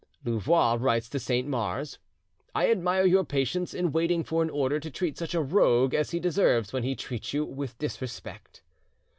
Louvois 0.25 0.77
writes 0.79 1.07
to 1.09 1.19
Saint 1.19 1.47
Mars: 1.47 1.99
"I 2.55 2.71
admire 2.71 3.05
your 3.05 3.23
patience 3.23 3.71
in 3.71 3.91
waiting 3.91 4.23
for 4.23 4.41
an 4.41 4.49
order 4.49 4.79
to 4.79 4.89
treat 4.89 5.15
such 5.15 5.35
a 5.35 5.41
rogue 5.43 5.93
as 5.93 6.09
he 6.09 6.19
deserves, 6.19 6.73
when 6.73 6.81
he 6.81 6.95
treats 6.95 7.33
you 7.35 7.45
with 7.45 7.77
disrespect." 7.77 8.63